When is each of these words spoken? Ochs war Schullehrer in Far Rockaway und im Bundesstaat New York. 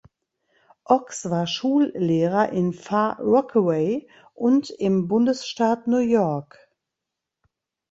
Ochs 0.85 1.29
war 1.29 1.45
Schullehrer 1.45 2.49
in 2.51 2.73
Far 2.73 3.19
Rockaway 3.19 4.07
und 4.33 4.71
im 4.71 5.07
Bundesstaat 5.07 5.85
New 5.85 5.99
York. 5.99 6.57